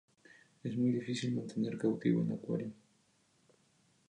[0.63, 2.71] Es muy difícil de mantener cautivo en acuario.